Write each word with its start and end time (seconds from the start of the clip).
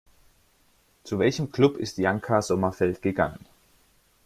Zu 1.03 1.19
welchem 1.19 1.51
Club 1.51 1.77
ist 1.77 1.99
Janka 1.99 2.41
Sommerfeld 2.41 3.03
gegangen? 3.03 3.45